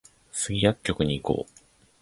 [0.31, 1.51] スギ薬局に行こう